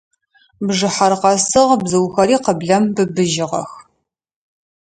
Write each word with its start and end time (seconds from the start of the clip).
Бжыхьэр 0.67 1.13
къэсыгъ, 1.21 1.73
бзыухэри 1.81 2.37
къыблэм 2.45 2.83
быбыжьыгъэх. 2.95 3.71